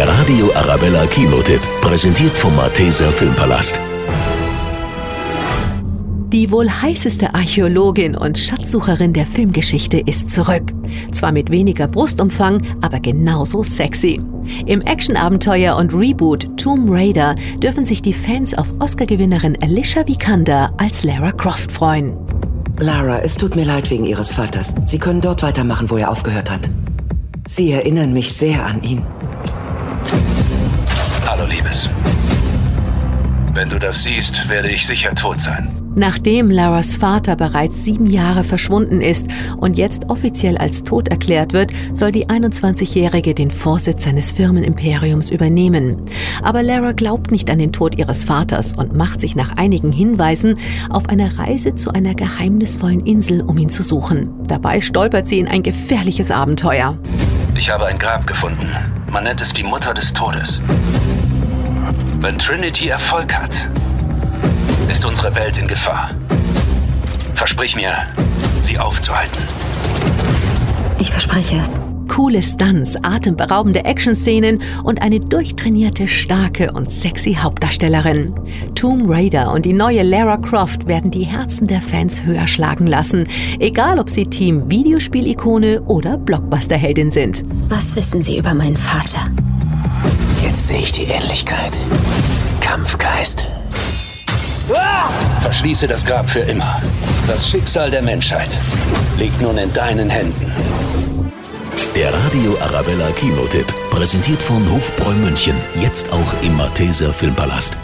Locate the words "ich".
34.70-34.86, 57.54-57.70, 71.00-71.10, 90.80-90.90